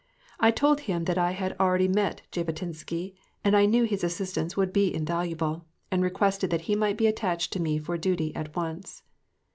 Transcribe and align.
I 0.39 0.49
told 0.49 0.79
him 0.89 1.03
that 1.05 1.19
I 1.19 1.29
had 1.29 1.55
already 1.59 1.87
met 1.87 2.23
Jabotinsky, 2.31 3.13
and 3.43 3.55
I 3.55 3.67
knew 3.67 3.83
his 3.83 4.03
assistance 4.03 4.57
would 4.57 4.73
be 4.73 4.91
invaluable, 4.91 5.67
and 5.91 6.01
requested 6.01 6.49
that 6.49 6.61
he 6.61 6.75
might 6.75 6.97
be 6.97 7.05
attached 7.05 7.53
to 7.53 7.61
me 7.61 7.77
for 7.77 7.99
duty 7.99 8.35
at 8.35 8.55
once. 8.55 9.03